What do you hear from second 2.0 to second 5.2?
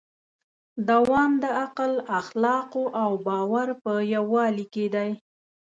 اخلاقو او باور په یووالي کې دی.